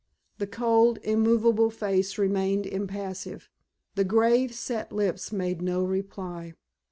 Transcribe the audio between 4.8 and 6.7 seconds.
lips made no reply.